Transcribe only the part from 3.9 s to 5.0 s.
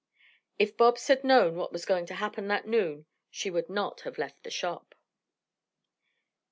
have left the shop.